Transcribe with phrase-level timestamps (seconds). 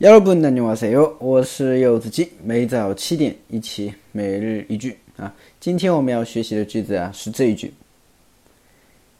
[0.00, 1.16] 여러분 안녕하세요.
[1.20, 5.34] 我是柚子鸡，每早七点一起每日一句啊。
[5.60, 7.72] 今天我们要学习的句子啊是这一句：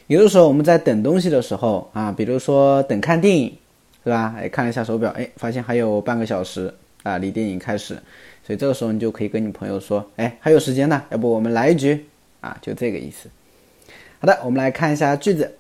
[0.08, 3.52] 有的时候我们在等东西的时候啊，比如说等看电影，
[4.04, 4.36] 是吧？
[4.38, 6.74] 哎，看了一下手表，哎，发现还有半个小时
[7.04, 7.96] 啊，离电影开始，
[8.46, 12.06] 所以这个时候你就可以跟你朋友说，哎，还有时间呢，要不我们来一局？
[12.42, 13.30] 啊，就这个意思。
[14.20, 15.52] 好的，我们来看一下句子，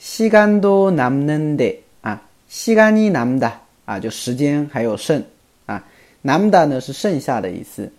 [0.00, 3.52] 시간도남는 데， 啊，시간이남 다，
[3.84, 5.22] 啊，就时间还有剩，
[5.66, 5.82] 啊，
[6.22, 7.90] 남다呢是剩下的意思，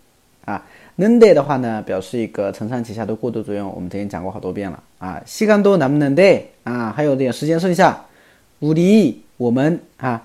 [0.45, 0.63] 啊。
[0.97, 5.21] 能得的话呢，表示一个承上启下的过渡作用，我们之前讲过好多遍了啊。
[5.25, 6.93] 西干多能不能得啊？
[6.95, 8.05] 还有点时间剩下，
[8.59, 10.21] 无敌我们啊，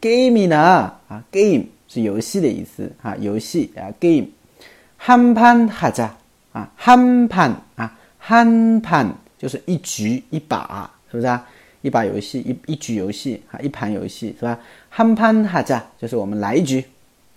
[0.00, 6.08] game 呢啊，game 是游戏的意思啊，游戏啊，game。한판하자
[6.54, 7.92] 啊，한판啊，
[8.26, 11.46] 한판就是一局一把，是不是啊？
[11.82, 14.58] 一把游戏一一局游戏啊，一盘游戏是吧？
[14.90, 16.82] 한판하자就是我们来一局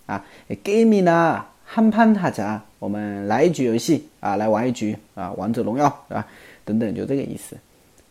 [0.06, 0.24] 啊，
[0.64, 1.44] game 呢？
[1.72, 6.26] 한판하자我们来一局游戏啊，来玩一局啊，王者荣耀是吧？
[6.64, 7.56] 等等，就这个意思，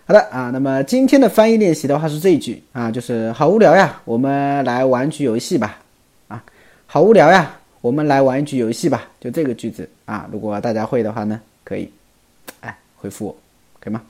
[0.06, 5.80] 好的啊，那么今天的翻译练习的话是这一句啊，就是好无聊呀，我们来玩局游戏吧。
[6.28, 6.42] 啊，
[6.86, 9.10] 好无聊呀，我们来玩一局游戏吧。
[9.20, 11.92] 就这个句子啊，如果大家会的话呢，可以
[12.60, 13.36] 哎回复我，
[13.78, 14.02] 可以吗？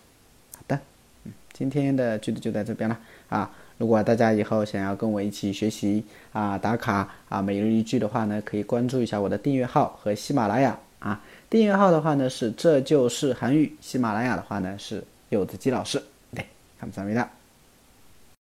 [0.57, 0.79] 好的，
[1.25, 2.99] 嗯，今天的句子就在这边了
[3.29, 3.51] 啊。
[3.83, 11.21] 如果大家以后想要跟我一起学习啊打卡啊每日一句的话呢，可以关注一下我的订阅号和喜马拉雅啊。
[11.51, 16.01] 订阅号的话呢是这就是韩语，喜马拉雅的话呢是柚子鸡老师。
[16.33, 16.47] 对，
[16.79, 17.29] 看不上没的。